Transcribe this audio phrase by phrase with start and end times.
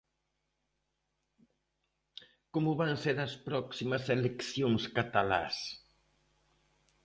[2.53, 5.57] Como van ser as próximas eleccións catalás?